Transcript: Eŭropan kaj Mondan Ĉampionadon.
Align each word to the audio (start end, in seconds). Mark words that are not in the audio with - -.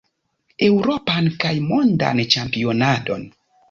Eŭropan 0.67 1.29
kaj 1.45 1.53
Mondan 1.69 2.25
Ĉampionadon. 2.35 3.33